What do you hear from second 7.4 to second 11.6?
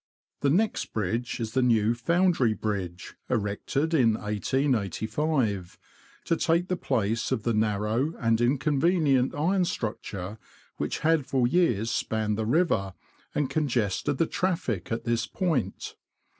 the narrow and inconvenient iron structure which had for